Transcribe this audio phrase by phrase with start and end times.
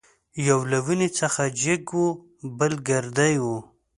[0.47, 2.07] یو له ونې څخه جګ وو
[2.57, 3.57] بل ګردی وو.